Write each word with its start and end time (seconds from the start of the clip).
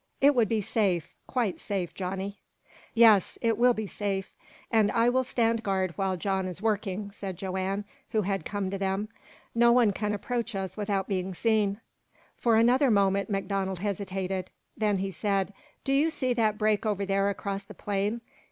"It 0.19 0.33
would 0.33 0.49
be 0.49 0.61
safe 0.61 1.13
quite 1.27 1.59
safe, 1.59 1.93
Johnny." 1.93 2.39
"Yes, 2.95 3.37
it 3.39 3.55
will 3.55 3.75
be 3.75 3.85
safe." 3.85 4.33
"And 4.71 4.91
I 4.93 5.09
will 5.09 5.23
stand 5.23 5.61
guard 5.61 5.91
while 5.95 6.17
John 6.17 6.47
is 6.47 6.59
working," 6.59 7.11
said 7.11 7.37
Joanne, 7.37 7.85
who 8.09 8.23
had 8.23 8.43
come 8.43 8.71
to 8.71 8.79
them. 8.79 9.09
"No 9.53 9.71
one 9.71 9.91
can 9.91 10.11
approach 10.11 10.55
us 10.55 10.75
without 10.75 11.07
being 11.07 11.35
seen." 11.35 11.81
For 12.35 12.55
another 12.55 12.89
moment 12.89 13.29
MacDonald 13.29 13.77
hesitated. 13.77 14.49
Then 14.75 14.97
he 14.97 15.11
said: 15.11 15.53
"Do 15.83 15.93
you 15.93 16.09
see 16.09 16.33
that 16.33 16.57
break 16.57 16.83
over 16.83 17.05
there 17.05 17.29
across 17.29 17.63
the 17.63 17.75
plain? 17.75 18.21